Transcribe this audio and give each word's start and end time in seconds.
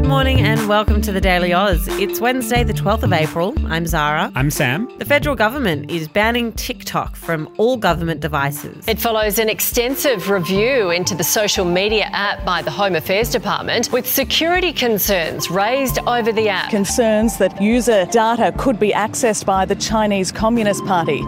Good 0.00 0.08
morning 0.08 0.40
and 0.40 0.66
welcome 0.66 1.02
to 1.02 1.12
the 1.12 1.20
Daily 1.20 1.52
Oz. 1.52 1.86
It's 2.00 2.20
Wednesday, 2.20 2.64
the 2.64 2.72
12th 2.72 3.02
of 3.02 3.12
April. 3.12 3.52
I'm 3.66 3.86
Zara. 3.86 4.32
I'm 4.34 4.50
Sam. 4.50 4.88
The 4.96 5.04
federal 5.04 5.36
government 5.36 5.90
is 5.90 6.08
banning 6.08 6.54
TikTok 6.54 7.16
from 7.16 7.52
all 7.58 7.76
government 7.76 8.20
devices. 8.20 8.88
It 8.88 8.98
follows 8.98 9.38
an 9.38 9.50
extensive 9.50 10.30
review 10.30 10.88
into 10.88 11.14
the 11.14 11.22
social 11.22 11.66
media 11.66 12.04
app 12.12 12.42
by 12.46 12.62
the 12.62 12.70
Home 12.70 12.96
Affairs 12.96 13.28
Department 13.28 13.92
with 13.92 14.08
security 14.08 14.72
concerns 14.72 15.50
raised 15.50 15.98
over 16.06 16.32
the 16.32 16.48
app. 16.48 16.70
Concerns 16.70 17.36
that 17.36 17.60
user 17.60 18.06
data 18.06 18.54
could 18.56 18.80
be 18.80 18.92
accessed 18.92 19.44
by 19.44 19.66
the 19.66 19.76
Chinese 19.76 20.32
Communist 20.32 20.82
Party. 20.86 21.20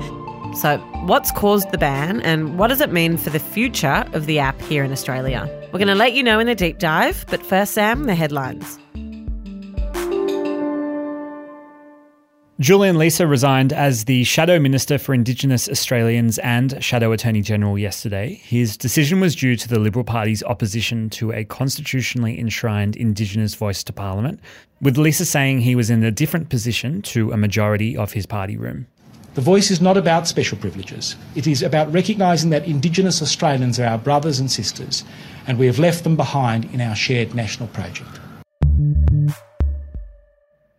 So, 0.57 0.79
what's 1.05 1.31
caused 1.31 1.71
the 1.73 1.79
ban 1.79 2.23
and 2.23 2.59
what 2.59 2.69
does 2.69 2.81
it 2.81 2.91
mean 2.91 3.19
for 3.19 3.29
the 3.29 3.39
future 3.39 4.07
of 4.15 4.25
the 4.25 4.39
app 4.39 4.59
here 4.63 4.83
in 4.83 4.93
Australia? 4.93 5.47
We're 5.73 5.79
going 5.79 5.89
to 5.89 5.95
let 5.95 6.13
you 6.13 6.23
know 6.23 6.39
in 6.39 6.47
the 6.47 6.55
deep 6.55 6.79
dive, 6.79 7.25
but 7.31 7.43
first, 7.43 7.73
Sam, 7.73 8.05
the 8.05 8.15
headlines. 8.15 8.79
Julian 12.61 12.97
Leeser 12.97 13.27
resigned 13.27 13.73
as 13.73 14.05
the 14.05 14.23
Shadow 14.25 14.59
Minister 14.59 14.99
for 14.99 15.15
Indigenous 15.15 15.71
Australians 15.71 16.37
and 16.41 16.85
Shadow 16.85 17.11
Attorney 17.13 17.41
General 17.41 17.79
yesterday. 17.79 18.35
His 18.45 18.77
decision 18.77 19.19
was 19.19 19.35
due 19.35 19.57
to 19.57 19.67
the 19.67 19.79
Liberal 19.79 20.05
Party's 20.05 20.43
opposition 20.43 21.09
to 21.11 21.33
a 21.33 21.45
constitutionally 21.45 22.39
enshrined 22.39 22.95
Indigenous 22.95 23.55
voice 23.55 23.83
to 23.85 23.95
Parliament, 23.95 24.41
with 24.83 24.97
Leeser 24.97 25.25
saying 25.25 25.63
he 25.63 25.75
was 25.75 25.89
in 25.89 26.05
a 26.05 26.11
different 26.11 26.51
position 26.51 27.01
to 27.03 27.33
a 27.33 27.39
majority 27.39 27.97
of 27.97 28.13
his 28.13 28.27
party 28.27 28.59
room. 28.59 28.87
The 29.35 29.41
voice 29.41 29.71
is 29.71 29.81
not 29.81 29.97
about 29.97 30.29
special 30.29 30.59
privileges. 30.59 31.17
It 31.35 31.47
is 31.47 31.63
about 31.63 31.91
recognising 31.91 32.51
that 32.51 32.67
Indigenous 32.67 33.23
Australians 33.23 33.81
are 33.81 33.87
our 33.87 33.97
brothers 33.97 34.39
and 34.39 34.51
sisters, 34.51 35.05
and 35.47 35.59
we 35.59 35.65
have 35.65 35.79
left 35.79 36.05
them 36.05 36.17
behind 36.17 36.67
in 36.67 36.83
our 36.83 36.95
shared 36.95 37.35
national 37.35 37.69
project. 37.69 38.21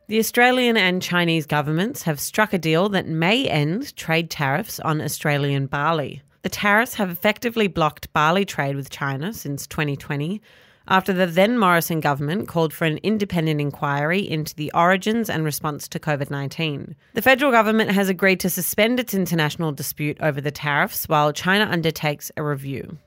The 0.07 0.19
Australian 0.19 0.77
and 0.77 1.01
Chinese 1.01 1.47
governments 1.47 2.03
have 2.03 2.19
struck 2.19 2.53
a 2.53 2.59
deal 2.59 2.89
that 2.89 3.07
may 3.07 3.49
end 3.49 3.95
trade 3.95 4.29
tariffs 4.29 4.79
on 4.81 5.01
Australian 5.01 5.65
barley. 5.65 6.21
The 6.43 6.49
tariffs 6.49 6.93
have 6.95 7.09
effectively 7.09 7.67
blocked 7.67 8.13
barley 8.13 8.45
trade 8.45 8.75
with 8.75 8.91
China 8.91 9.33
since 9.33 9.65
2020 9.65 10.39
after 10.87 11.13
the 11.13 11.25
then 11.25 11.57
Morrison 11.57 11.99
government 11.99 12.47
called 12.47 12.73
for 12.73 12.85
an 12.85 12.97
independent 13.03 13.61
inquiry 13.61 14.19
into 14.19 14.55
the 14.55 14.71
origins 14.73 15.29
and 15.29 15.43
response 15.43 15.87
to 15.89 15.99
COVID 15.99 16.29
19. 16.29 16.95
The 17.13 17.21
federal 17.21 17.51
government 17.51 17.91
has 17.91 18.09
agreed 18.09 18.39
to 18.41 18.49
suspend 18.49 18.99
its 18.99 19.13
international 19.13 19.71
dispute 19.71 20.17
over 20.19 20.41
the 20.41 20.51
tariffs 20.51 21.07
while 21.07 21.31
China 21.31 21.67
undertakes 21.71 22.31
a 22.37 22.43
review. 22.43 22.97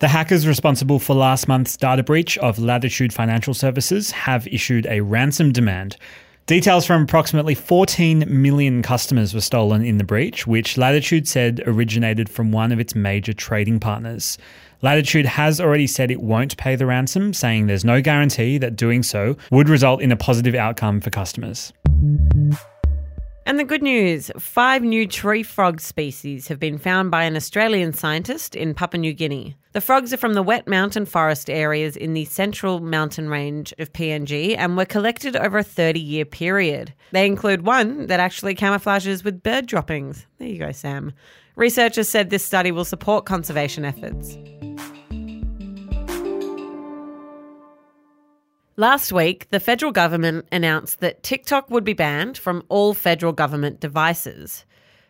The 0.00 0.08
hackers 0.08 0.48
responsible 0.48 0.98
for 0.98 1.14
last 1.14 1.46
month's 1.46 1.76
data 1.76 2.02
breach 2.02 2.36
of 2.38 2.58
Latitude 2.58 3.12
Financial 3.12 3.54
Services 3.54 4.10
have 4.10 4.48
issued 4.48 4.86
a 4.86 5.00
ransom 5.00 5.52
demand. 5.52 5.96
Details 6.46 6.84
from 6.84 7.02
approximately 7.02 7.54
14 7.54 8.24
million 8.28 8.82
customers 8.82 9.32
were 9.32 9.40
stolen 9.40 9.84
in 9.84 9.98
the 9.98 10.04
breach, 10.04 10.44
which 10.44 10.76
Latitude 10.76 11.28
said 11.28 11.62
originated 11.66 12.28
from 12.28 12.50
one 12.50 12.72
of 12.72 12.80
its 12.80 12.96
major 12.96 13.32
trading 13.32 13.78
partners. 13.78 14.38
Latitude 14.82 15.26
has 15.26 15.60
already 15.60 15.86
said 15.86 16.10
it 16.10 16.20
won't 16.20 16.56
pay 16.56 16.74
the 16.74 16.86
ransom, 16.86 17.32
saying 17.32 17.68
there's 17.68 17.84
no 17.84 18.00
guarantee 18.00 18.58
that 18.58 18.74
doing 18.74 19.04
so 19.04 19.36
would 19.52 19.68
result 19.68 20.02
in 20.02 20.10
a 20.10 20.16
positive 20.16 20.56
outcome 20.56 21.00
for 21.00 21.10
customers. 21.10 21.72
And 23.46 23.58
the 23.60 23.64
good 23.64 23.82
news 23.82 24.32
five 24.38 24.82
new 24.82 25.06
tree 25.06 25.44
frog 25.44 25.80
species 25.80 26.48
have 26.48 26.58
been 26.58 26.78
found 26.78 27.12
by 27.12 27.22
an 27.22 27.36
Australian 27.36 27.92
scientist 27.92 28.56
in 28.56 28.74
Papua 28.74 29.00
New 29.00 29.12
Guinea. 29.12 29.56
The 29.72 29.80
frogs 29.80 30.12
are 30.12 30.16
from 30.16 30.34
the 30.34 30.42
wet 30.42 30.66
mountain 30.66 31.06
forest 31.06 31.48
areas 31.48 31.96
in 31.96 32.14
the 32.14 32.24
central 32.24 32.80
mountain 32.80 33.28
range 33.28 33.72
of 33.78 33.92
PNG 33.92 34.56
and 34.56 34.76
were 34.76 34.84
collected 34.84 35.36
over 35.36 35.58
a 35.58 35.64
30 35.64 36.00
year 36.00 36.24
period. 36.24 36.92
They 37.12 37.26
include 37.26 37.66
one 37.66 38.08
that 38.08 38.20
actually 38.20 38.56
camouflages 38.56 39.22
with 39.22 39.44
bird 39.44 39.66
droppings. 39.66 40.26
There 40.38 40.48
you 40.48 40.58
go, 40.58 40.72
Sam. 40.72 41.12
Researchers 41.54 42.08
said 42.08 42.30
this 42.30 42.44
study 42.44 42.72
will 42.72 42.84
support 42.84 43.26
conservation 43.26 43.84
efforts. 43.84 44.36
Last 48.76 49.12
week, 49.12 49.50
the 49.50 49.60
federal 49.60 49.92
government 49.92 50.46
announced 50.50 51.00
that 51.00 51.22
TikTok 51.22 51.70
would 51.70 51.84
be 51.84 51.92
banned 51.92 52.38
from 52.38 52.64
all 52.70 52.94
federal 52.94 53.34
government 53.34 53.80
devices. 53.80 54.64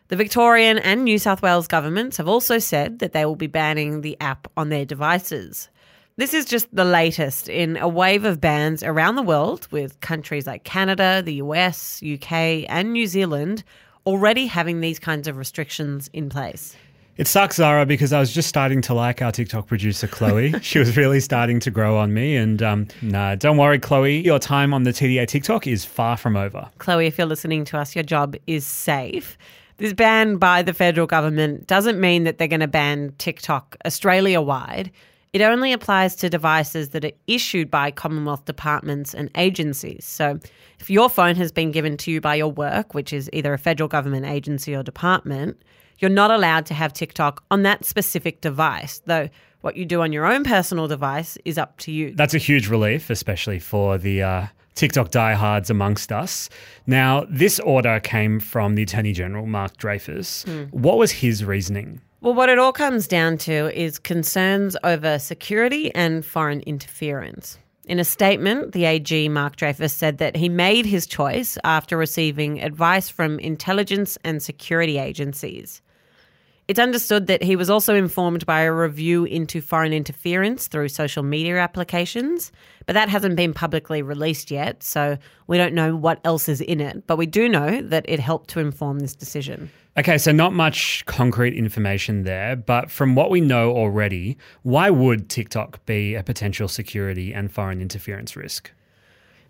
The 0.09 0.17
Victorian 0.17 0.79
and 0.79 1.05
New 1.05 1.17
South 1.17 1.41
Wales 1.41 1.69
governments 1.69 2.17
have 2.17 2.27
also 2.27 2.59
said 2.59 2.99
that 2.99 3.13
they 3.13 3.23
will 3.23 3.37
be 3.37 3.47
banning 3.47 4.01
the 4.01 4.17
app 4.19 4.49
on 4.57 4.67
their 4.67 4.83
devices. 4.83 5.69
This 6.17 6.33
is 6.33 6.43
just 6.43 6.75
the 6.75 6.83
latest 6.83 7.47
in 7.47 7.77
a 7.77 7.87
wave 7.87 8.25
of 8.25 8.41
bans 8.41 8.83
around 8.83 9.15
the 9.15 9.23
world, 9.23 9.69
with 9.71 10.01
countries 10.01 10.45
like 10.45 10.65
Canada, 10.65 11.21
the 11.23 11.35
US, 11.35 12.03
UK, 12.03 12.65
and 12.67 12.91
New 12.91 13.07
Zealand 13.07 13.63
already 14.05 14.45
having 14.47 14.81
these 14.81 14.99
kinds 14.99 15.29
of 15.29 15.37
restrictions 15.37 16.09
in 16.11 16.27
place. 16.27 16.75
It 17.15 17.27
sucks, 17.27 17.57
Zara, 17.57 17.85
because 17.85 18.11
I 18.11 18.19
was 18.19 18.33
just 18.33 18.49
starting 18.49 18.81
to 18.81 18.93
like 18.95 19.21
our 19.21 19.31
TikTok 19.31 19.67
producer, 19.67 20.07
Chloe. 20.07 20.53
she 20.61 20.79
was 20.79 20.97
really 20.97 21.19
starting 21.19 21.59
to 21.59 21.69
grow 21.69 21.95
on 21.95 22.11
me. 22.11 22.35
And 22.35 22.63
um, 22.63 22.87
nah, 23.03 23.35
don't 23.35 23.57
worry, 23.57 23.77
Chloe. 23.77 24.19
Your 24.19 24.39
time 24.39 24.73
on 24.73 24.83
the 24.83 24.89
TDA 24.89 25.27
TikTok 25.27 25.67
is 25.67 25.85
far 25.85 26.17
from 26.17 26.35
over. 26.35 26.67
Chloe, 26.79 27.05
if 27.05 27.19
you're 27.19 27.27
listening 27.27 27.65
to 27.65 27.77
us, 27.77 27.95
your 27.95 28.03
job 28.03 28.35
is 28.47 28.65
safe. 28.65 29.37
This 29.77 29.93
ban 29.93 30.37
by 30.37 30.63
the 30.63 30.73
federal 30.73 31.05
government 31.05 31.67
doesn't 31.67 31.99
mean 31.99 32.23
that 32.23 32.39
they're 32.39 32.47
going 32.47 32.61
to 32.61 32.67
ban 32.67 33.13
TikTok 33.19 33.77
Australia 33.85 34.41
wide. 34.41 34.91
It 35.33 35.41
only 35.41 35.71
applies 35.73 36.15
to 36.17 36.29
devices 36.29 36.89
that 36.89 37.05
are 37.05 37.11
issued 37.27 37.69
by 37.69 37.91
Commonwealth 37.91 38.45
departments 38.45 39.13
and 39.13 39.29
agencies. 39.35 40.05
So, 40.05 40.39
if 40.79 40.89
your 40.89 41.09
phone 41.09 41.35
has 41.35 41.51
been 41.51 41.71
given 41.71 41.97
to 41.97 42.11
you 42.11 42.21
by 42.21 42.35
your 42.35 42.51
work, 42.51 42.93
which 42.93 43.13
is 43.13 43.29
either 43.33 43.53
a 43.53 43.57
federal 43.57 43.87
government 43.87 44.25
agency 44.25 44.75
or 44.75 44.83
department, 44.83 45.59
you're 45.99 46.09
not 46.09 46.31
allowed 46.31 46.65
to 46.67 46.73
have 46.73 46.93
TikTok 46.93 47.43
on 47.51 47.63
that 47.63 47.85
specific 47.85 48.41
device, 48.41 49.01
though 49.05 49.29
what 49.61 49.77
you 49.77 49.85
do 49.85 50.01
on 50.01 50.11
your 50.11 50.25
own 50.25 50.43
personal 50.43 50.87
device 50.87 51.37
is 51.45 51.57
up 51.57 51.77
to 51.77 51.91
you. 51.91 52.13
That's 52.13 52.33
a 52.33 52.39
huge 52.39 52.67
relief, 52.67 53.09
especially 53.09 53.59
for 53.59 53.97
the 53.97 54.21
uh, 54.21 54.47
TikTok 54.75 55.11
diehards 55.11 55.69
amongst 55.69 56.11
us. 56.11 56.49
Now, 56.85 57.25
this 57.29 57.59
order 57.61 57.99
came 57.99 58.39
from 58.39 58.75
the 58.75 58.83
Attorney 58.83 59.13
General, 59.13 59.45
Mark 59.45 59.77
Dreyfus. 59.77 60.43
Mm. 60.45 60.73
What 60.73 60.97
was 60.97 61.11
his 61.11 61.45
reasoning? 61.45 62.01
Well, 62.21 62.33
what 62.33 62.49
it 62.49 62.59
all 62.59 62.73
comes 62.73 63.07
down 63.07 63.37
to 63.39 63.77
is 63.77 63.99
concerns 63.99 64.77
over 64.83 65.19
security 65.19 65.93
and 65.93 66.25
foreign 66.25 66.61
interference. 66.61 67.57
In 67.85 67.99
a 67.99 68.05
statement, 68.05 68.71
the 68.71 68.85
AG 68.85 69.27
Mark 69.27 69.57
Dreyfus 69.57 69.93
said 69.93 70.17
that 70.19 70.37
he 70.37 70.47
made 70.47 70.85
his 70.85 71.05
choice 71.05 71.57
after 71.65 71.97
receiving 71.97 72.61
advice 72.61 73.09
from 73.09 73.39
intelligence 73.39 74.17
and 74.23 74.41
security 74.41 74.97
agencies. 74.97 75.81
It's 76.69 76.79
understood 76.79 77.27
that 77.27 77.43
he 77.43 77.57
was 77.57 77.69
also 77.69 77.93
informed 77.93 78.45
by 78.45 78.61
a 78.61 78.71
review 78.71 79.25
into 79.25 79.59
foreign 79.59 79.91
interference 79.91 80.67
through 80.67 80.87
social 80.89 81.21
media 81.21 81.57
applications, 81.59 82.53
but 82.85 82.93
that 82.93 83.09
hasn't 83.09 83.35
been 83.35 83.53
publicly 83.53 84.01
released 84.01 84.49
yet, 84.49 84.81
so 84.81 85.17
we 85.47 85.57
don't 85.57 85.73
know 85.73 85.93
what 85.93 86.21
else 86.23 86.47
is 86.47 86.61
in 86.61 86.79
it. 86.79 87.05
But 87.05 87.17
we 87.17 87.25
do 87.25 87.49
know 87.49 87.81
that 87.81 88.05
it 88.07 88.21
helped 88.21 88.49
to 88.51 88.61
inform 88.61 88.99
this 88.99 89.13
decision. 89.13 89.69
Okay, 89.97 90.17
so 90.17 90.31
not 90.31 90.53
much 90.53 91.03
concrete 91.05 91.53
information 91.53 92.23
there, 92.23 92.55
but 92.55 92.89
from 92.89 93.13
what 93.13 93.29
we 93.29 93.41
know 93.41 93.71
already, 93.71 94.37
why 94.61 94.89
would 94.89 95.29
TikTok 95.29 95.85
be 95.85 96.15
a 96.15 96.23
potential 96.23 96.69
security 96.69 97.33
and 97.33 97.51
foreign 97.51 97.81
interference 97.81 98.37
risk? 98.37 98.71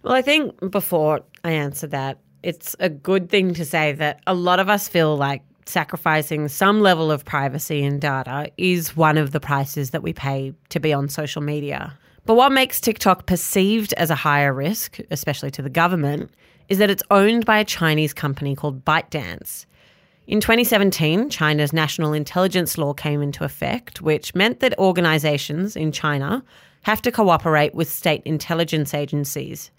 Well, 0.02 0.16
I 0.16 0.24
think 0.24 0.72
before 0.72 1.22
I 1.44 1.52
answer 1.52 1.86
that, 1.88 2.18
it's 2.42 2.76
a 2.80 2.90
good 2.90 3.30
thing 3.30 3.54
to 3.54 3.64
say 3.64 3.94
that 3.94 4.20
a 4.28 4.34
lot 4.34 4.60
of 4.60 4.68
us 4.68 4.90
feel 4.90 5.16
like 5.16 5.44
sacrificing 5.66 6.48
some 6.48 6.82
level 6.82 7.12
of 7.12 7.26
privacy 7.26 7.84
and 7.84 8.02
data 8.02 8.52
is 8.58 8.96
one 8.96 9.18
of 9.18 9.32
the 9.32 9.40
prices 9.40 9.92
that 9.92 10.04
we 10.04 10.14
pay 10.14 10.54
to 10.70 10.80
be 10.80 10.94
on 10.94 11.10
social 11.10 11.42
media. 11.42 11.98
But 12.26 12.36
what 12.36 12.52
makes 12.52 12.80
TikTok 12.80 13.26
perceived 13.26 13.94
as 13.94 14.10
a 14.10 14.16
higher 14.16 14.54
risk, 14.54 15.00
especially 15.12 15.52
to 15.52 15.62
the 15.62 15.70
government, 15.70 16.32
is 16.70 16.78
that 16.78 16.90
it's 16.90 17.04
owned 17.12 17.46
by 17.46 17.60
a 17.60 17.66
Chinese 17.66 18.14
company 18.14 18.56
called 18.56 18.86
ByteDance. 18.86 19.66
In 20.26 20.40
2017, 20.40 21.30
China's 21.30 21.74
national 21.74 22.14
intelligence 22.14 22.78
law 22.78 22.94
came 22.94 23.22
into 23.22 23.44
effect, 23.44 24.02
which 24.02 24.34
meant 24.34 24.62
that 24.62 24.78
organizations 24.80 25.76
in 25.76 25.92
China 25.92 26.44
have 26.84 27.02
to 27.02 27.12
cooperate 27.12 27.76
with 27.76 27.90
state 27.90 28.22
intelligence 28.24 28.94
agencies. 28.94 29.70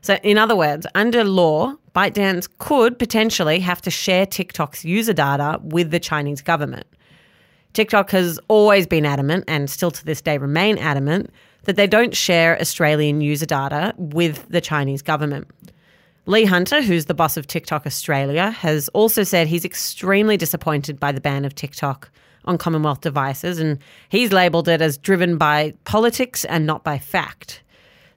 So, 0.00 0.14
in 0.22 0.38
other 0.38 0.56
words, 0.56 0.86
under 0.94 1.24
law, 1.24 1.74
ByteDance 1.94 2.48
could 2.58 2.98
potentially 2.98 3.60
have 3.60 3.82
to 3.82 3.90
share 3.90 4.24
TikTok's 4.24 4.84
user 4.84 5.12
data 5.12 5.60
with 5.62 5.90
the 5.90 6.00
Chinese 6.00 6.40
government. 6.40 6.86
TikTok 7.74 8.10
has 8.10 8.38
always 8.48 8.86
been 8.86 9.06
adamant, 9.06 9.44
and 9.48 9.68
still 9.68 9.90
to 9.90 10.04
this 10.04 10.20
day 10.20 10.38
remain 10.38 10.78
adamant, 10.78 11.30
that 11.64 11.76
they 11.76 11.86
don't 11.86 12.16
share 12.16 12.60
Australian 12.60 13.20
user 13.20 13.46
data 13.46 13.94
with 13.96 14.48
the 14.48 14.60
Chinese 14.60 15.02
government. 15.02 15.48
Lee 16.26 16.44
Hunter, 16.44 16.82
who's 16.82 17.06
the 17.06 17.14
boss 17.14 17.36
of 17.36 17.46
TikTok 17.46 17.86
Australia, 17.86 18.50
has 18.50 18.88
also 18.90 19.22
said 19.22 19.46
he's 19.46 19.64
extremely 19.64 20.36
disappointed 20.36 21.00
by 21.00 21.12
the 21.12 21.20
ban 21.20 21.44
of 21.44 21.54
TikTok 21.54 22.10
on 22.44 22.58
Commonwealth 22.58 23.00
devices, 23.00 23.58
and 23.58 23.78
he's 24.08 24.32
labelled 24.32 24.68
it 24.68 24.82
as 24.82 24.98
driven 24.98 25.36
by 25.36 25.74
politics 25.84 26.44
and 26.44 26.66
not 26.66 26.84
by 26.84 26.98
fact. 26.98 27.61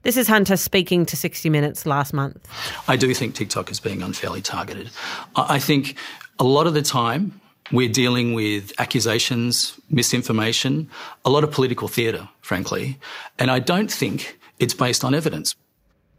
This 0.06 0.16
is 0.16 0.28
Hunter 0.28 0.56
speaking 0.56 1.04
to 1.06 1.16
60 1.16 1.50
Minutes 1.50 1.84
last 1.84 2.12
month. 2.12 2.48
I 2.86 2.94
do 2.94 3.12
think 3.12 3.34
TikTok 3.34 3.72
is 3.72 3.80
being 3.80 4.02
unfairly 4.02 4.40
targeted. 4.40 4.88
I 5.34 5.58
think 5.58 5.98
a 6.38 6.44
lot 6.44 6.68
of 6.68 6.74
the 6.74 6.82
time 6.82 7.40
we're 7.72 7.88
dealing 7.88 8.32
with 8.32 8.72
accusations, 8.78 9.76
misinformation, 9.90 10.88
a 11.24 11.30
lot 11.30 11.42
of 11.42 11.50
political 11.50 11.88
theatre, 11.88 12.28
frankly, 12.40 13.00
and 13.40 13.50
I 13.50 13.58
don't 13.58 13.90
think 13.90 14.38
it's 14.60 14.74
based 14.74 15.02
on 15.02 15.12
evidence. 15.12 15.56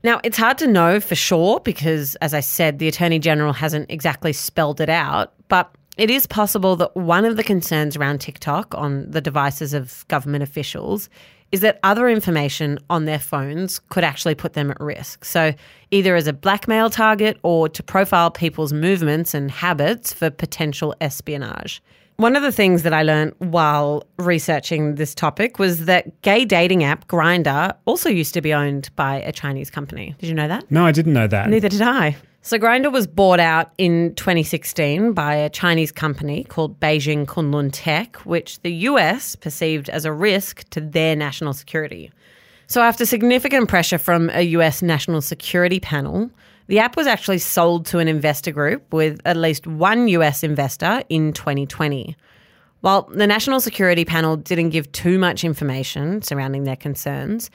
Now, 0.03 0.19
it's 0.21 0.37
hard 0.37 0.57
to 0.57 0.67
know 0.67 0.99
for 0.99 1.15
sure 1.15 1.61
because, 1.61 2.15
as 2.15 2.33
I 2.33 2.41
said, 2.41 2.79
the 2.79 2.89
Attorney 2.89 3.19
General 3.19 3.53
hasn't 3.53 3.89
exactly 3.89 4.33
spelled 4.33 4.81
it 4.81 4.89
out, 4.89 5.31
but 5.47 5.73
it 5.97 6.09
is 6.09 6.27
possible 6.27 6.75
that 6.77 6.95
one 6.95 7.25
of 7.25 7.35
the 7.37 7.43
concerns 7.43 7.97
around 7.97 8.19
TikTok 8.19 8.73
on 8.75 9.09
the 9.09 9.21
devices 9.21 9.73
of 9.73 10.05
government 10.07 10.43
officials 10.43 11.09
is 11.51 11.61
that 11.61 11.79
other 11.83 12.09
information 12.09 12.77
on 12.89 13.05
their 13.05 13.19
phones 13.19 13.79
could 13.89 14.03
actually 14.03 14.35
put 14.35 14.53
them 14.53 14.69
at 14.69 14.79
risk. 14.79 15.23
So, 15.23 15.53
either 15.91 16.15
as 16.15 16.27
a 16.27 16.33
blackmail 16.33 16.89
target 16.89 17.37
or 17.43 17.69
to 17.69 17.81
profile 17.81 18.29
people's 18.29 18.73
movements 18.73 19.33
and 19.33 19.49
habits 19.49 20.11
for 20.11 20.29
potential 20.29 20.93
espionage. 20.99 21.81
One 22.17 22.35
of 22.35 22.41
the 22.41 22.51
things 22.51 22.81
that 22.83 22.93
I 22.93 23.03
learned 23.03 23.33
while 23.37 24.03
researching 24.17 24.95
this 24.95 25.13
topic 25.13 25.59
was 25.59 25.85
that 25.85 26.21
gay 26.23 26.45
dating 26.45 26.83
app 26.83 27.07
Grindr 27.07 27.73
also 27.85 28.09
used 28.09 28.33
to 28.33 28.41
be 28.41 28.53
owned 28.53 28.89
by 28.95 29.21
a 29.21 29.31
Chinese 29.31 29.69
company. 29.69 30.15
Did 30.17 30.27
you 30.27 30.33
know 30.33 30.47
that? 30.47 30.69
No, 30.71 30.85
I 30.85 30.91
didn't 30.91 31.13
know 31.13 31.27
that. 31.27 31.47
Neither 31.49 31.69
did 31.69 31.83
I. 31.83 32.17
So 32.47 32.57
Grindr 32.57 32.93
was 32.93 33.07
bought 33.07 33.41
out 33.41 33.73
in 33.77 34.15
2016 34.15 35.11
by 35.11 35.35
a 35.35 35.49
Chinese 35.49 35.91
company 35.91 36.45
called 36.45 36.79
Beijing 36.79 37.25
Kunlun 37.25 37.71
Tech, 37.73 38.15
which 38.19 38.61
the 38.61 38.71
US 38.71 39.35
perceived 39.35 39.89
as 39.89 40.05
a 40.05 40.13
risk 40.13 40.63
to 40.69 40.79
their 40.79 41.13
national 41.13 41.51
security. 41.51 42.09
So 42.67 42.81
after 42.81 43.05
significant 43.05 43.67
pressure 43.67 43.97
from 43.97 44.29
a 44.29 44.43
US 44.43 44.81
national 44.81 45.21
security 45.21 45.81
panel, 45.81 46.31
the 46.67 46.79
app 46.79 46.95
was 46.95 47.05
actually 47.05 47.39
sold 47.39 47.85
to 47.87 47.99
an 47.99 48.07
investor 48.07 48.53
group 48.53 48.93
with 48.93 49.19
at 49.25 49.35
least 49.35 49.67
one 49.67 50.07
US 50.07 50.41
investor 50.41 51.03
in 51.09 51.33
2020. 51.33 52.15
While 52.79 53.09
the 53.11 53.27
National 53.27 53.59
Security 53.59 54.05
Panel 54.05 54.37
didn't 54.37 54.69
give 54.69 54.89
too 54.93 55.19
much 55.19 55.43
information 55.43 56.21
surrounding 56.21 56.63
their 56.63 56.77
concerns, 56.77 57.49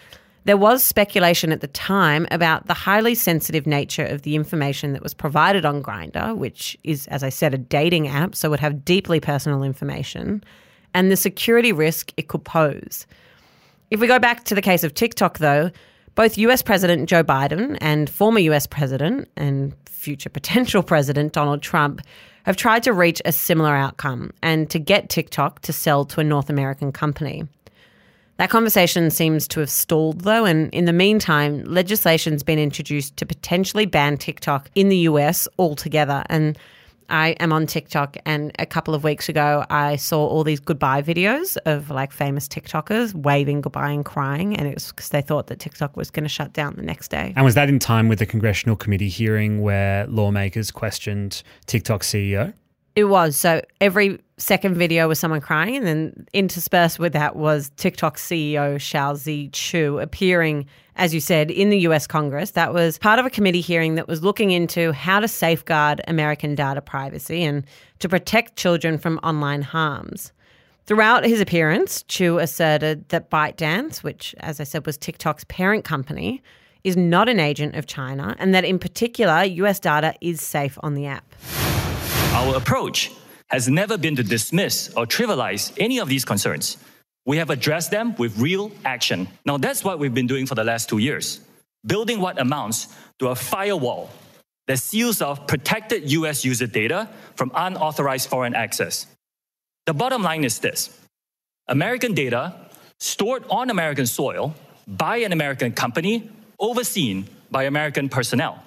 there 0.44 0.56
was 0.56 0.82
speculation 0.82 1.52
at 1.52 1.60
the 1.60 1.68
time 1.68 2.26
about 2.30 2.66
the 2.66 2.74
highly 2.74 3.14
sensitive 3.14 3.66
nature 3.66 4.04
of 4.04 4.22
the 4.22 4.34
information 4.34 4.92
that 4.92 5.02
was 5.02 5.14
provided 5.14 5.64
on 5.64 5.82
Grindr, 5.82 6.36
which 6.36 6.76
is, 6.82 7.06
as 7.08 7.22
I 7.22 7.28
said, 7.28 7.54
a 7.54 7.58
dating 7.58 8.08
app, 8.08 8.34
so 8.34 8.50
would 8.50 8.60
have 8.60 8.84
deeply 8.84 9.20
personal 9.20 9.62
information, 9.62 10.42
and 10.94 11.10
the 11.10 11.16
security 11.16 11.72
risk 11.72 12.12
it 12.16 12.28
could 12.28 12.44
pose. 12.44 13.06
If 13.90 14.00
we 14.00 14.06
go 14.06 14.18
back 14.18 14.44
to 14.44 14.54
the 14.54 14.62
case 14.62 14.84
of 14.84 14.94
TikTok, 14.94 15.38
though, 15.38 15.70
both 16.14 16.36
US 16.38 16.62
President 16.62 17.08
Joe 17.08 17.22
Biden 17.22 17.78
and 17.80 18.10
former 18.10 18.40
US 18.40 18.66
President 18.66 19.28
and 19.36 19.74
future 19.88 20.28
potential 20.30 20.82
President 20.82 21.32
Donald 21.32 21.62
Trump 21.62 22.00
have 22.44 22.56
tried 22.56 22.82
to 22.82 22.92
reach 22.92 23.22
a 23.24 23.30
similar 23.30 23.74
outcome 23.74 24.32
and 24.42 24.68
to 24.70 24.80
get 24.80 25.08
TikTok 25.08 25.60
to 25.60 25.72
sell 25.72 26.04
to 26.06 26.20
a 26.20 26.24
North 26.24 26.50
American 26.50 26.90
company. 26.90 27.44
That 28.38 28.50
conversation 28.50 29.10
seems 29.10 29.46
to 29.48 29.60
have 29.60 29.70
stalled, 29.70 30.22
though, 30.22 30.44
and 30.44 30.72
in 30.74 30.86
the 30.86 30.92
meantime, 30.92 31.64
legislation's 31.64 32.42
been 32.42 32.58
introduced 32.58 33.16
to 33.18 33.26
potentially 33.26 33.86
ban 33.86 34.16
TikTok 34.16 34.70
in 34.74 34.88
the 34.88 34.98
US 34.98 35.46
altogether. 35.58 36.24
And 36.26 36.58
I 37.08 37.30
am 37.40 37.52
on 37.52 37.66
TikTok, 37.66 38.16
and 38.24 38.52
a 38.58 38.64
couple 38.64 38.94
of 38.94 39.04
weeks 39.04 39.28
ago, 39.28 39.66
I 39.68 39.96
saw 39.96 40.26
all 40.26 40.44
these 40.44 40.60
goodbye 40.60 41.02
videos 41.02 41.58
of 41.66 41.90
like 41.90 42.10
famous 42.10 42.48
TikTokers 42.48 43.12
waving 43.14 43.60
goodbye 43.60 43.90
and 43.90 44.04
crying, 44.04 44.56
and 44.56 44.66
it 44.66 44.74
was 44.74 44.88
because 44.88 45.10
they 45.10 45.20
thought 45.20 45.48
that 45.48 45.58
TikTok 45.58 45.94
was 45.94 46.10
going 46.10 46.24
to 46.24 46.28
shut 46.30 46.54
down 46.54 46.74
the 46.76 46.82
next 46.82 47.08
day. 47.08 47.34
And 47.36 47.44
was 47.44 47.54
that 47.54 47.68
in 47.68 47.78
time 47.78 48.08
with 48.08 48.18
the 48.18 48.26
congressional 48.26 48.76
committee 48.76 49.10
hearing 49.10 49.60
where 49.60 50.06
lawmakers 50.06 50.70
questioned 50.70 51.42
TikTok 51.66 52.00
CEO? 52.00 52.54
It 52.96 53.04
was. 53.04 53.36
So 53.36 53.62
every 53.80 54.18
second 54.42 54.74
video 54.74 55.06
was 55.08 55.18
someone 55.18 55.40
crying, 55.40 55.76
and 55.76 55.86
then 55.86 56.26
interspersed 56.32 56.98
with 56.98 57.12
that 57.12 57.36
was 57.36 57.70
TikTok 57.76 58.18
CEO 58.18 58.80
Shou 58.80 59.14
Zi 59.14 59.48
Chew 59.48 59.98
appearing, 60.00 60.66
as 60.96 61.14
you 61.14 61.20
said, 61.20 61.50
in 61.50 61.70
the 61.70 61.78
US 61.80 62.06
Congress. 62.06 62.50
That 62.50 62.74
was 62.74 62.98
part 62.98 63.18
of 63.18 63.26
a 63.26 63.30
committee 63.30 63.60
hearing 63.60 63.94
that 63.94 64.08
was 64.08 64.22
looking 64.22 64.50
into 64.50 64.92
how 64.92 65.20
to 65.20 65.28
safeguard 65.28 66.00
American 66.08 66.54
data 66.54 66.80
privacy 66.80 67.44
and 67.44 67.64
to 68.00 68.08
protect 68.08 68.56
children 68.56 68.98
from 68.98 69.18
online 69.22 69.62
harms. 69.62 70.32
Throughout 70.86 71.24
his 71.24 71.40
appearance, 71.40 72.02
Chew 72.08 72.38
asserted 72.38 73.08
that 73.10 73.30
ByteDance, 73.30 74.02
which, 74.02 74.34
as 74.40 74.58
I 74.58 74.64
said, 74.64 74.84
was 74.84 74.96
TikTok's 74.96 75.44
parent 75.44 75.84
company, 75.84 76.42
is 76.82 76.96
not 76.96 77.28
an 77.28 77.38
agent 77.38 77.76
of 77.76 77.86
China, 77.86 78.34
and 78.40 78.52
that 78.52 78.64
in 78.64 78.80
particular, 78.80 79.44
US 79.44 79.78
data 79.78 80.14
is 80.20 80.40
safe 80.40 80.76
on 80.82 80.94
the 80.94 81.06
app. 81.06 81.32
Our 82.34 82.56
approach 82.56 83.12
has 83.52 83.68
never 83.68 83.98
been 83.98 84.16
to 84.16 84.22
dismiss 84.22 84.92
or 84.96 85.06
trivialize 85.06 85.72
any 85.76 86.00
of 86.00 86.08
these 86.08 86.24
concerns. 86.24 86.78
We 87.26 87.36
have 87.36 87.50
addressed 87.50 87.90
them 87.90 88.16
with 88.16 88.38
real 88.38 88.72
action. 88.84 89.28
Now, 89.44 89.58
that's 89.58 89.84
what 89.84 89.98
we've 89.98 90.14
been 90.14 90.26
doing 90.26 90.46
for 90.46 90.54
the 90.54 90.64
last 90.64 90.88
two 90.88 90.98
years 90.98 91.40
building 91.84 92.20
what 92.20 92.40
amounts 92.40 92.86
to 93.18 93.28
a 93.28 93.34
firewall 93.34 94.08
that 94.68 94.78
seals 94.78 95.20
off 95.20 95.48
protected 95.48 96.10
US 96.12 96.44
user 96.44 96.66
data 96.66 97.08
from 97.34 97.50
unauthorized 97.54 98.28
foreign 98.28 98.54
access. 98.54 99.06
The 99.86 99.92
bottom 99.92 100.22
line 100.22 100.44
is 100.44 100.60
this 100.60 100.96
American 101.68 102.14
data 102.14 102.54
stored 103.00 103.44
on 103.50 103.68
American 103.68 104.06
soil 104.06 104.54
by 104.86 105.18
an 105.18 105.32
American 105.32 105.72
company, 105.72 106.30
overseen 106.60 107.26
by 107.50 107.64
American 107.64 108.08
personnel. 108.08 108.62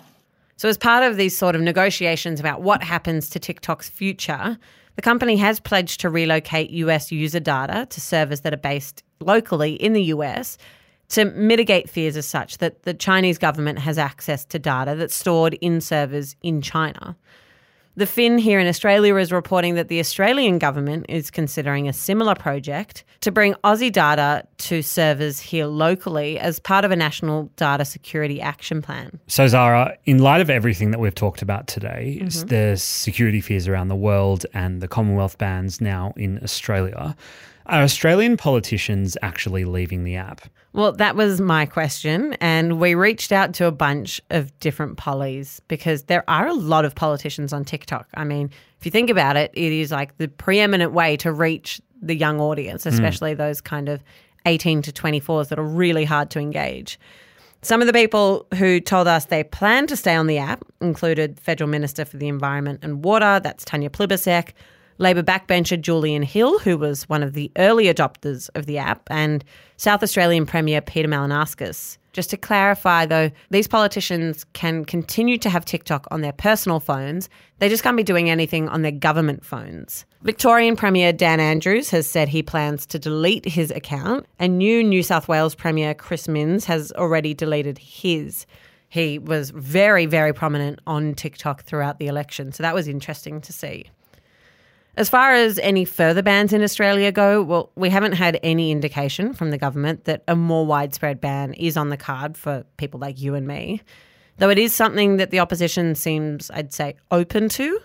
So, 0.57 0.69
as 0.69 0.77
part 0.77 1.03
of 1.03 1.17
these 1.17 1.37
sort 1.37 1.55
of 1.55 1.61
negotiations 1.61 2.39
about 2.39 2.61
what 2.61 2.81
happens 2.81 3.29
to 3.31 3.39
TikTok's 3.39 3.89
future, 3.89 4.57
the 4.95 5.01
company 5.01 5.35
has 5.37 5.59
pledged 5.59 5.99
to 6.01 6.09
relocate 6.09 6.69
US 6.69 7.11
user 7.11 7.41
data 7.41 7.85
to 7.89 8.01
servers 8.01 8.41
that 8.41 8.53
are 8.53 8.57
based 8.57 9.03
locally 9.19 9.73
in 9.73 9.93
the 9.93 10.03
US 10.03 10.57
to 11.09 11.25
mitigate 11.25 11.89
fears 11.89 12.17
as 12.17 12.25
such 12.25 12.57
that 12.59 12.83
the 12.83 12.93
Chinese 12.93 13.37
government 13.37 13.79
has 13.79 13.97
access 13.97 14.45
to 14.45 14.57
data 14.57 14.95
that's 14.95 15.13
stored 15.13 15.55
in 15.55 15.81
servers 15.81 16.35
in 16.41 16.61
China. 16.61 17.15
The 17.97 18.05
Fin 18.05 18.37
here 18.37 18.59
in 18.59 18.67
Australia 18.67 19.15
is 19.15 19.31
reporting 19.31 19.75
that 19.75 19.87
the 19.87 20.01
Australian 20.01 20.59
government 20.59 21.05
is 21.07 21.31
considering 21.31 21.87
a 21.87 21.93
similar 21.93 22.35
project 22.35 23.05
to 23.21 23.31
bring 23.31 23.53
Aussie 23.63 23.91
data 23.91 24.45
to 24.57 24.81
servers 24.81 25.39
here 25.39 25.65
locally 25.65 26.37
as 26.37 26.59
part 26.59 26.83
of 26.83 26.91
a 26.91 26.95
national 26.97 27.49
data 27.55 27.85
security 27.85 28.41
action 28.41 28.81
plan. 28.81 29.17
So, 29.27 29.47
Zara, 29.47 29.97
in 30.03 30.19
light 30.19 30.41
of 30.41 30.49
everything 30.49 30.91
that 30.91 30.99
we've 30.99 31.15
talked 31.15 31.41
about 31.41 31.67
today, 31.67 32.19
mm-hmm. 32.21 32.47
there's 32.47 32.83
security 32.83 33.39
fears 33.39 33.65
around 33.65 33.87
the 33.87 33.95
world 33.95 34.45
and 34.53 34.81
the 34.81 34.89
Commonwealth 34.89 35.37
bans 35.37 35.79
now 35.79 36.13
in 36.17 36.43
Australia. 36.43 37.15
Are 37.67 37.81
Australian 37.81 38.37
politicians 38.37 39.17
actually 39.21 39.65
leaving 39.65 40.03
the 40.03 40.15
app? 40.15 40.41
Well, 40.73 40.91
that 40.93 41.15
was 41.15 41.41
my 41.41 41.65
question. 41.65 42.33
And 42.41 42.79
we 42.79 42.95
reached 42.95 43.31
out 43.31 43.53
to 43.55 43.65
a 43.65 43.71
bunch 43.71 44.21
of 44.29 44.57
different 44.59 44.97
pollies 44.97 45.61
because 45.67 46.03
there 46.03 46.23
are 46.27 46.47
a 46.47 46.53
lot 46.53 46.85
of 46.85 46.93
politicians 46.93 47.53
on 47.53 47.65
TikTok. 47.65 48.07
I 48.13 48.23
mean, 48.23 48.51
if 48.79 48.85
you 48.85 48.91
think 48.91 49.09
about 49.09 49.35
it, 49.37 49.51
it 49.53 49.71
is 49.71 49.91
like 49.91 50.17
the 50.17 50.27
preeminent 50.27 50.91
way 50.91 51.17
to 51.17 51.31
reach 51.31 51.81
the 52.01 52.15
young 52.15 52.39
audience, 52.39 52.83
hmm. 52.83 52.89
especially 52.89 53.33
mm. 53.33 53.37
those 53.37 53.61
kind 53.61 53.89
of 53.89 54.03
18 54.45 54.81
to 54.83 54.91
24s 54.91 55.47
that 55.47 55.57
are 55.57 55.63
really 55.63 56.05
hard 56.05 56.29
to 56.31 56.39
engage. 56.39 56.99
Some 57.61 57.81
of 57.81 57.87
the 57.87 57.93
people 57.93 58.45
who 58.55 58.79
told 58.79 59.07
us 59.07 59.25
they 59.25 59.43
plan 59.43 59.87
to 59.87 59.95
stay 59.95 60.13
on 60.13 60.27
the 60.27 60.37
app 60.37 60.63
included 60.81 61.39
Federal 61.39 61.67
Minister 61.67 62.05
for 62.05 62.17
the 62.17 62.27
Environment 62.27 62.79
and 62.83 63.03
Water, 63.03 63.39
that's 63.39 63.65
Tanya 63.65 63.89
Plibersek, 63.89 64.51
Labor 64.97 65.23
backbencher 65.23 65.79
Julian 65.79 66.23
Hill, 66.23 66.59
who 66.59 66.77
was 66.77 67.07
one 67.09 67.23
of 67.23 67.33
the 67.33 67.51
early 67.57 67.85
adopters 67.85 68.49
of 68.55 68.65
the 68.65 68.77
app, 68.77 69.03
and 69.09 69.43
South 69.77 70.01
Australian 70.03 70.45
Premier 70.45 70.81
Peter 70.81 71.07
Malinauskas. 71.07 71.97
Just 72.13 72.29
to 72.29 72.37
clarify, 72.37 73.05
though, 73.05 73.29
these 73.49 73.67
politicians 73.67 74.45
can 74.53 74.85
continue 74.85 75.37
to 75.39 75.49
have 75.49 75.65
TikTok 75.65 76.07
on 76.11 76.21
their 76.21 76.31
personal 76.31 76.79
phones. 76.79 77.27
They 77.59 77.67
just 77.67 77.83
can't 77.83 77.97
be 77.97 78.03
doing 78.03 78.29
anything 78.29 78.69
on 78.69 78.83
their 78.83 78.93
government 78.93 79.43
phones. 79.43 80.05
Victorian 80.21 80.77
Premier 80.77 81.11
Dan 81.11 81.41
Andrews 81.41 81.89
has 81.89 82.09
said 82.09 82.29
he 82.29 82.41
plans 82.41 82.85
to 82.85 82.97
delete 82.97 83.43
his 83.43 83.69
account, 83.71 84.25
and 84.39 84.57
new 84.57 84.81
New 84.81 85.03
South 85.03 85.27
Wales 85.27 85.55
Premier 85.55 85.93
Chris 85.93 86.29
Minns 86.29 86.63
has 86.65 86.93
already 86.93 87.33
deleted 87.33 87.77
his. 87.79 88.45
he 88.95 89.19
was 89.19 89.49
very, 89.49 90.05
very 90.05 90.33
prominent 90.33 90.79
on 90.87 91.15
TikTok 91.15 91.63
throughout 91.63 91.99
the 91.99 92.07
election. 92.07 92.53
So 92.53 92.63
that 92.63 92.73
was 92.73 92.87
interesting 92.87 93.41
to 93.41 93.51
see. 93.51 93.89
As 94.97 95.09
far 95.09 95.33
as 95.33 95.59
any 95.59 95.83
further 95.83 96.21
bans 96.21 96.53
in 96.53 96.63
Australia 96.63 97.11
go, 97.11 97.43
well, 97.43 97.69
we 97.75 97.89
haven't 97.89 98.13
had 98.13 98.39
any 98.43 98.71
indication 98.71 99.33
from 99.33 99.51
the 99.51 99.57
government 99.57 100.05
that 100.05 100.23
a 100.27 100.37
more 100.37 100.65
widespread 100.65 101.19
ban 101.19 101.53
is 101.53 101.75
on 101.75 101.89
the 101.89 101.97
card 101.97 102.37
for 102.37 102.63
people 102.77 102.99
like 102.99 103.19
you 103.19 103.35
and 103.35 103.45
me. 103.45 103.81
Though 104.37 104.49
it 104.49 104.57
is 104.57 104.73
something 104.73 105.17
that 105.17 105.31
the 105.31 105.39
opposition 105.39 105.95
seems, 105.95 106.49
I'd 106.51 106.73
say, 106.73 106.95
open 107.11 107.49
to. 107.49 107.79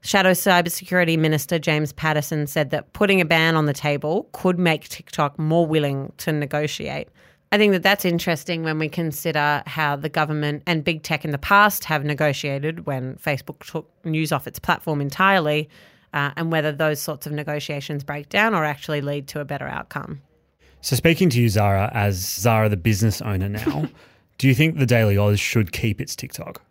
Shadow 0.00 0.32
Cybersecurity 0.32 1.16
Minister 1.16 1.60
James 1.60 1.92
Paterson 1.92 2.48
said 2.48 2.70
that 2.70 2.92
putting 2.92 3.20
a 3.20 3.24
ban 3.24 3.54
on 3.56 3.66
the 3.66 3.72
table 3.72 4.28
could 4.32 4.58
make 4.58 4.88
TikTok 4.88 5.38
more 5.38 5.66
willing 5.66 6.12
to 6.18 6.32
negotiate. 6.32 7.08
I 7.52 7.58
think 7.58 7.72
that 7.74 7.84
that's 7.84 8.04
interesting 8.04 8.64
when 8.64 8.78
we 8.78 8.88
consider 8.88 9.62
how 9.66 9.94
the 9.94 10.08
government 10.08 10.64
and 10.66 10.82
big 10.82 11.04
tech 11.04 11.24
in 11.24 11.30
the 11.30 11.38
past 11.38 11.84
have 11.84 12.04
negotiated 12.04 12.86
when 12.86 13.16
Facebook 13.16 13.64
took 13.64 13.88
news 14.04 14.32
off 14.32 14.48
its 14.48 14.58
platform 14.58 15.00
entirely, 15.00 15.68
uh, 16.14 16.30
and 16.36 16.50
whether 16.50 16.72
those 16.72 17.00
sorts 17.00 17.26
of 17.26 17.32
negotiations 17.32 18.04
break 18.04 18.28
down 18.28 18.54
or 18.54 18.64
actually 18.64 19.00
lead 19.00 19.28
to 19.28 19.40
a 19.40 19.44
better 19.44 19.66
outcome. 19.66 20.20
So, 20.80 20.96
speaking 20.96 21.30
to 21.30 21.40
you, 21.40 21.48
Zara, 21.48 21.90
as 21.92 22.16
Zara, 22.16 22.68
the 22.68 22.76
business 22.76 23.20
owner 23.22 23.48
now, 23.48 23.88
do 24.38 24.48
you 24.48 24.54
think 24.54 24.78
the 24.78 24.86
Daily 24.86 25.18
Oz 25.18 25.40
should 25.40 25.72
keep 25.72 26.00
its 26.00 26.14
TikTok? 26.14 26.62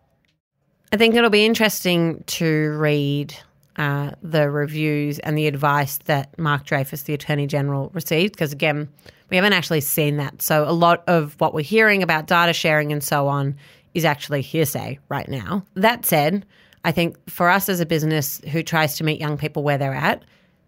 I 0.91 0.97
think 0.97 1.15
it'll 1.15 1.29
be 1.29 1.45
interesting 1.45 2.23
to 2.27 2.71
read 2.77 3.35
uh, 3.77 4.11
the 4.21 4.49
reviews 4.49 5.19
and 5.19 5.37
the 5.37 5.47
advice 5.47 5.97
that 6.05 6.37
Mark 6.39 6.65
Dreyfus, 6.65 7.03
the 7.03 7.13
Attorney 7.13 7.47
General, 7.47 7.89
received, 7.93 8.33
because 8.33 8.53
again, 8.53 8.87
we 9.29 9.35
haven't 9.35 9.53
actually 9.53 9.81
seen 9.81 10.17
that. 10.17 10.41
So 10.41 10.63
a 10.67 10.71
lot 10.71 11.03
of 11.07 11.35
what 11.39 11.53
we're 11.53 11.61
hearing 11.61 12.03
about 12.03 12.27
data 12.27 12.53
sharing 12.53 12.91
and 12.91 13.03
so 13.03 13.27
on 13.27 13.55
is 13.93 14.05
actually 14.05 14.41
hearsay 14.41 14.99
right 15.09 15.27
now. 15.27 15.65
That 15.73 16.05
said, 16.05 16.45
I 16.85 16.91
think 16.91 17.17
for 17.29 17.49
us 17.49 17.67
as 17.67 17.79
a 17.79 17.85
business 17.85 18.39
who 18.51 18.61
tries 18.61 18.95
to 18.97 19.03
meet 19.03 19.19
young 19.19 19.37
people 19.37 19.63
where 19.63 19.77
they're 19.77 19.95
at, 19.95 20.23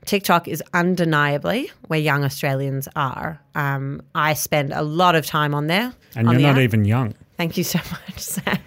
TikTok 0.05 0.47
is 0.47 0.63
undeniably 0.73 1.69
where 1.87 1.99
young 1.99 2.23
Australians 2.23 2.87
are. 2.95 3.39
Um, 3.53 4.01
I 4.15 4.33
spend 4.33 4.73
a 4.73 4.81
lot 4.81 5.13
of 5.13 5.27
time 5.27 5.53
on 5.53 5.67
there. 5.67 5.93
And 6.15 6.27
on 6.27 6.33
you're 6.33 6.41
the 6.41 6.47
not 6.47 6.57
app. 6.57 6.63
even 6.63 6.85
young. 6.85 7.13
Thank 7.37 7.55
you 7.55 7.63
so 7.63 7.77
much, 7.91 8.17
Sam. 8.17 8.57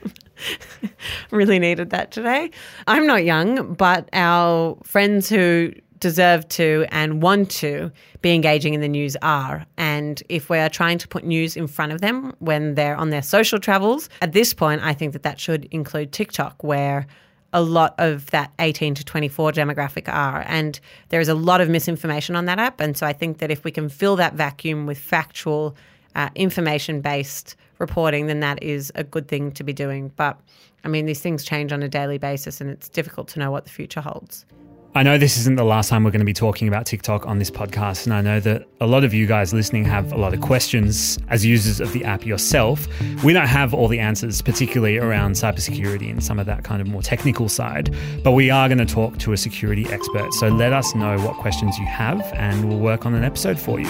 really 1.32 1.58
needed 1.58 1.90
that 1.90 2.12
today. 2.12 2.52
I'm 2.86 3.04
not 3.06 3.24
young, 3.24 3.74
but 3.74 4.08
our 4.12 4.78
friends 4.84 5.28
who 5.28 5.72
deserve 5.98 6.48
to 6.48 6.86
and 6.90 7.20
want 7.20 7.50
to 7.50 7.90
be 8.22 8.32
engaging 8.32 8.74
in 8.74 8.80
the 8.80 8.88
news 8.88 9.16
are. 9.22 9.66
And 9.76 10.22
if 10.28 10.48
we 10.48 10.58
are 10.58 10.68
trying 10.68 10.98
to 10.98 11.08
put 11.08 11.24
news 11.24 11.56
in 11.56 11.66
front 11.66 11.90
of 11.90 12.00
them 12.00 12.32
when 12.38 12.76
they're 12.76 12.96
on 12.96 13.10
their 13.10 13.22
social 13.22 13.58
travels, 13.58 14.08
at 14.22 14.34
this 14.34 14.54
point, 14.54 14.82
I 14.82 14.94
think 14.94 15.14
that 15.14 15.24
that 15.24 15.40
should 15.40 15.64
include 15.72 16.12
TikTok, 16.12 16.62
where 16.62 17.06
a 17.52 17.62
lot 17.62 17.94
of 17.98 18.26
that 18.30 18.52
18 18.58 18.94
to 18.94 19.04
24 19.04 19.52
demographic 19.52 20.12
are. 20.12 20.44
And 20.46 20.78
there 21.08 21.20
is 21.20 21.28
a 21.28 21.34
lot 21.34 21.60
of 21.60 21.68
misinformation 21.68 22.36
on 22.36 22.44
that 22.46 22.58
app. 22.58 22.80
And 22.80 22.96
so 22.96 23.06
I 23.06 23.12
think 23.12 23.38
that 23.38 23.50
if 23.50 23.64
we 23.64 23.70
can 23.70 23.88
fill 23.88 24.16
that 24.16 24.34
vacuum 24.34 24.86
with 24.86 24.98
factual, 24.98 25.76
uh, 26.14 26.28
information 26.34 27.00
based 27.00 27.56
reporting, 27.78 28.26
then 28.26 28.40
that 28.40 28.62
is 28.62 28.92
a 28.94 29.04
good 29.04 29.28
thing 29.28 29.52
to 29.52 29.64
be 29.64 29.72
doing. 29.72 30.12
But 30.16 30.38
I 30.84 30.88
mean, 30.88 31.06
these 31.06 31.20
things 31.20 31.44
change 31.44 31.72
on 31.72 31.82
a 31.82 31.88
daily 31.88 32.18
basis 32.18 32.60
and 32.60 32.70
it's 32.70 32.88
difficult 32.88 33.28
to 33.28 33.38
know 33.38 33.50
what 33.50 33.64
the 33.64 33.70
future 33.70 34.00
holds. 34.00 34.44
I 34.92 35.04
know 35.04 35.18
this 35.18 35.38
isn't 35.38 35.54
the 35.54 35.64
last 35.64 35.88
time 35.88 36.02
we're 36.02 36.10
going 36.10 36.18
to 36.18 36.26
be 36.26 36.32
talking 36.32 36.66
about 36.66 36.84
TikTok 36.84 37.24
on 37.24 37.38
this 37.38 37.48
podcast, 37.48 38.06
and 38.06 38.12
I 38.12 38.20
know 38.22 38.40
that 38.40 38.66
a 38.80 38.88
lot 38.88 39.04
of 39.04 39.14
you 39.14 39.24
guys 39.24 39.54
listening 39.54 39.84
have 39.84 40.12
a 40.12 40.16
lot 40.16 40.34
of 40.34 40.40
questions 40.40 41.16
as 41.28 41.46
users 41.46 41.78
of 41.78 41.92
the 41.92 42.04
app 42.04 42.26
yourself. 42.26 42.88
We 43.22 43.32
don't 43.32 43.46
have 43.46 43.72
all 43.72 43.86
the 43.86 44.00
answers, 44.00 44.42
particularly 44.42 44.98
around 44.98 45.34
cybersecurity 45.34 46.10
and 46.10 46.22
some 46.22 46.40
of 46.40 46.46
that 46.46 46.64
kind 46.64 46.82
of 46.82 46.88
more 46.88 47.02
technical 47.02 47.48
side, 47.48 47.94
but 48.24 48.32
we 48.32 48.50
are 48.50 48.68
going 48.68 48.78
to 48.78 48.84
talk 48.84 49.16
to 49.18 49.32
a 49.32 49.36
security 49.36 49.86
expert. 49.90 50.34
So 50.34 50.48
let 50.48 50.72
us 50.72 50.92
know 50.96 51.16
what 51.20 51.36
questions 51.36 51.78
you 51.78 51.86
have, 51.86 52.20
and 52.34 52.68
we'll 52.68 52.80
work 52.80 53.06
on 53.06 53.14
an 53.14 53.22
episode 53.22 53.60
for 53.60 53.78
you. 53.78 53.86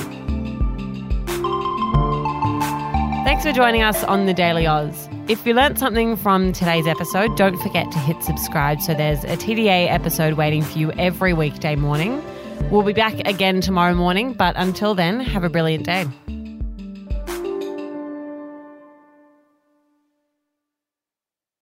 Thanks 3.25 3.42
for 3.42 3.52
joining 3.52 3.80
us 3.80 4.04
on 4.04 4.26
the 4.26 4.35
Daily 4.35 4.66
Oz. 4.66 5.10
If 5.29 5.47
you 5.47 5.55
learnt 5.55 5.79
something 5.79 6.17
from 6.17 6.53
today's 6.53 6.87
episode, 6.87 7.37
don't 7.37 7.57
forget 7.59 7.91
to 7.93 7.99
hit 7.99 8.23
subscribe 8.25 8.81
so 8.81 8.95
there's 8.95 9.23
a 9.25 9.37
TDA 9.37 9.89
episode 9.89 10.35
waiting 10.35 10.62
for 10.62 10.79
you 10.79 10.91
every 10.93 11.33
weekday 11.33 11.77
morning. 11.77 12.23
We'll 12.71 12.83
be 12.83 12.93
back 12.93 13.15
again 13.29 13.61
tomorrow 13.61 13.95
morning, 13.95 14.33
but 14.33 14.57
until 14.57 14.95
then, 14.95 15.21
have 15.21 15.45
a 15.45 15.49
brilliant 15.49 15.85
day. 15.85 16.07